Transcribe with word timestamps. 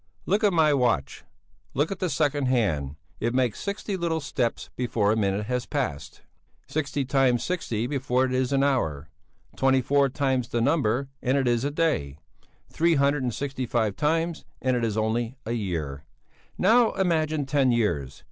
Look 0.25 0.43
at 0.43 0.51
my 0.51 0.73
watch! 0.73 1.23
Look 1.75 1.91
at 1.91 1.99
the 1.99 2.09
second 2.09 2.47
hand; 2.47 2.95
it 3.19 3.35
makes 3.35 3.59
sixty 3.59 3.95
little 3.95 4.19
steps 4.19 4.71
before 4.75 5.11
a 5.11 5.15
minute 5.15 5.45
has 5.45 5.67
passed; 5.67 6.23
sixty 6.67 7.05
times 7.05 7.43
sixty 7.43 7.85
before 7.85 8.25
it 8.25 8.33
is 8.33 8.51
an 8.51 8.63
hour; 8.63 9.09
twenty 9.55 9.79
four 9.79 10.09
times 10.09 10.47
the 10.47 10.59
number 10.59 11.09
and 11.21 11.37
it 11.37 11.47
is 11.47 11.63
a 11.63 11.69
day; 11.69 12.17
three 12.67 12.95
hundred 12.95 13.21
and 13.21 13.35
sixty 13.35 13.67
five 13.67 13.95
times 13.95 14.43
and 14.59 14.75
it 14.75 14.83
is 14.83 14.97
only 14.97 15.37
a 15.45 15.51
year. 15.51 16.03
Now 16.57 16.93
imagine 16.93 17.45
ten 17.45 17.71
years! 17.71 18.19